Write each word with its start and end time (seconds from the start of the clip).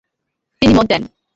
তিনি 0.61 0.73
মত 0.73 0.85
দেন। 0.85 1.01